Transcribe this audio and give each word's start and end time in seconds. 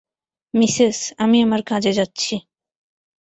Mrs, 0.53 0.97
আমি 1.17 1.37
আমার 1.41 1.61
কাজে 1.63 1.91
যাচ্ছি। 1.91 2.33